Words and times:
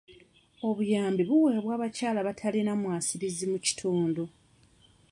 Obuyambi 0.67 1.21
buweebwa 1.29 1.71
abakyala 1.77 2.17
abatalina 2.21 2.71
mwasirizi 2.81 3.45
mu 3.51 3.57
kitundu. 3.65 4.23